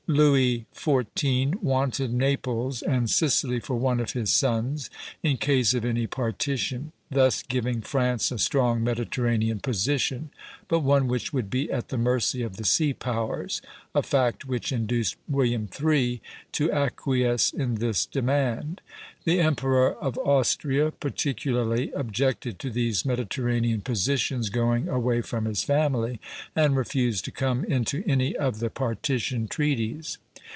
Louis 0.07 0.65
XIV. 0.75 1.61
wanted 1.63 2.11
Naples 2.11 2.81
and 2.81 3.09
Sicily 3.09 3.61
for 3.61 3.77
one 3.77 4.01
of 4.01 4.11
his 4.11 4.29
sons, 4.33 4.89
in 5.23 5.37
case 5.37 5.73
of 5.73 5.85
any 5.85 6.05
partition; 6.05 6.91
thus 7.09 7.43
giving 7.43 7.81
France 7.81 8.31
a 8.31 8.37
strong 8.39 8.81
Mediterranean 8.85 9.59
position, 9.59 10.29
but 10.69 10.79
one 10.79 11.07
which 11.07 11.33
would 11.33 11.49
be 11.49 11.69
at 11.69 11.89
the 11.89 11.97
mercy 11.97 12.41
of 12.41 12.55
the 12.55 12.63
sea 12.63 12.93
powers, 12.93 13.61
a 13.93 14.01
fact 14.01 14.45
which 14.45 14.71
induced 14.71 15.17
William 15.27 15.67
III. 15.81 16.21
to 16.53 16.71
acquiesce 16.71 17.51
in 17.51 17.75
this 17.75 18.05
demand. 18.05 18.79
The 19.25 19.41
Emperor 19.41 19.93
of 19.95 20.17
Austria 20.19 20.89
particularly 20.89 21.91
objected 21.91 22.59
to 22.59 22.69
these 22.69 23.05
Mediterranean 23.05 23.81
positions 23.81 24.47
going 24.49 24.87
away 24.87 25.21
from 25.21 25.45
his 25.45 25.65
family, 25.65 26.21
and 26.55 26.77
refused 26.77 27.25
to 27.25 27.31
come 27.31 27.65
into 27.65 28.05
any 28.07 28.37
of 28.37 28.59
the 28.59 28.69
partition 28.69 29.49
treaties. 29.49 30.17